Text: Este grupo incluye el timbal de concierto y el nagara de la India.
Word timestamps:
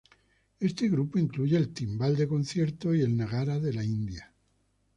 Este 0.59 0.89
grupo 0.89 1.19
incluye 1.19 1.55
el 1.57 1.71
timbal 1.75 2.15
de 2.17 2.27
concierto 2.27 2.95
y 2.95 3.01
el 3.01 3.15
nagara 3.15 3.59
de 3.59 3.71
la 3.71 3.83
India. 3.83 4.33